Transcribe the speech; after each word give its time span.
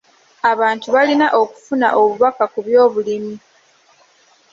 Abantu 0.51 0.87
balina 0.95 1.27
okufuna 1.41 1.87
obubaka 1.99 2.43
ku 2.51 2.59
by'obulimi. 2.65 3.35